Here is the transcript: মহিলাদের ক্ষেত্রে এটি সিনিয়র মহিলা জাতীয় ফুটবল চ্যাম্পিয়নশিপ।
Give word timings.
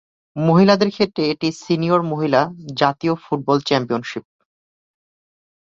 মহিলাদের 0.35 0.89
ক্ষেত্রে 0.89 1.23
এটি 1.25 1.47
সিনিয়র 1.61 2.01
মহিলা 2.03 2.41
জাতীয় 2.75 3.13
ফুটবল 3.23 3.57
চ্যাম্পিয়নশিপ। 3.59 4.23